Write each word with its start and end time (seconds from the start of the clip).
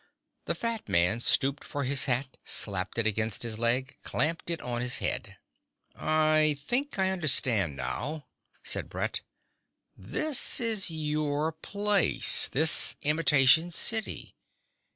The 0.45 0.55
fat 0.55 0.89
man 0.89 1.19
stooped 1.19 1.63
for 1.63 1.83
his 1.83 2.05
hat, 2.05 2.37
slapped 2.43 2.97
it 2.97 3.05
against 3.05 3.43
his 3.43 3.59
leg, 3.59 3.97
clamped 4.01 4.49
it 4.49 4.59
on 4.61 4.81
his 4.81 4.97
head. 4.97 5.37
"I 5.95 6.55
think 6.57 6.97
I 6.97 7.11
understand 7.11 7.75
now," 7.75 8.25
said 8.63 8.89
Brett. 8.89 9.21
"This 9.95 10.59
is 10.59 10.89
your 10.89 11.51
place, 11.51 12.47
this 12.47 12.95
imitation 13.03 13.69
city. 13.69 14.35